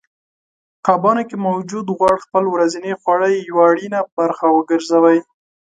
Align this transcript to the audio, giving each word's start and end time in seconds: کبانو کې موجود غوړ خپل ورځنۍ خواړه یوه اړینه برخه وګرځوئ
کبانو 0.85 1.23
کې 1.29 1.37
موجود 1.47 1.85
غوړ 1.97 2.15
خپل 2.25 2.43
ورځنۍ 2.53 2.93
خواړه 3.01 3.27
یوه 3.49 3.63
اړینه 3.69 3.99
برخه 4.17 4.45
وګرځوئ 4.51 5.19